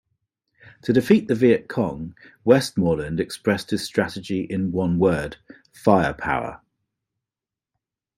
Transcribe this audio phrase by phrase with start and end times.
[0.81, 5.37] To defeat the Viet Cong, Westmoreland expressed his strategy in one word:
[5.73, 6.61] Firepower.